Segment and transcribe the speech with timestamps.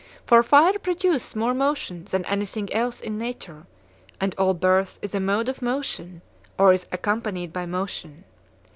[0.25, 3.67] For fire produces more motion than anything else in nature,
[4.19, 6.23] and all birth is a mode of motion,
[6.57, 8.23] or is accompanied by motion.